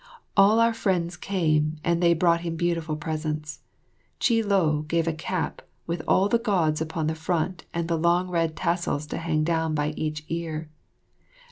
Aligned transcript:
All 0.35 0.59
our 0.59 0.73
friends 0.73 1.15
came, 1.15 1.75
and 1.83 2.01
they 2.01 2.15
brought 2.15 2.41
him 2.41 2.55
beautiful 2.55 2.95
presents. 2.95 3.59
Chih 4.19 4.41
lo 4.41 4.81
gave 4.87 5.07
a 5.07 5.13
cap 5.13 5.61
with 5.85 6.01
all 6.07 6.27
the 6.27 6.39
Gods 6.39 6.81
upon 6.81 7.05
the 7.05 7.13
front 7.13 7.65
and 7.71 7.85
long 7.91 8.27
red 8.27 8.55
tassels 8.55 9.05
to 9.05 9.19
hang 9.19 9.43
down 9.43 9.75
by 9.75 9.89
each 9.91 10.25
ear. 10.27 10.71